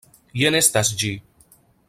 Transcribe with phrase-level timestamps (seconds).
[0.43, 1.13] Jen estas ĝi!